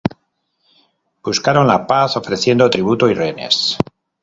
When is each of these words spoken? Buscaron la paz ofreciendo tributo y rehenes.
Buscaron 1.23 1.67
la 1.67 1.85
paz 1.85 2.17
ofreciendo 2.17 2.71
tributo 2.71 3.07
y 3.07 3.13
rehenes. 3.13 3.77